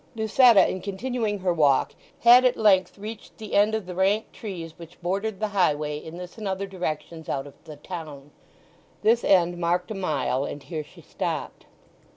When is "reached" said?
2.97-3.37